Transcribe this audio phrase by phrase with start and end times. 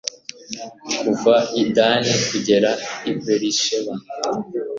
[1.03, 2.69] kuva i dani kugera
[3.11, 3.93] i berisheba